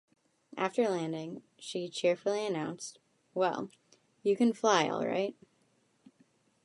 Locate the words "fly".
4.51-4.89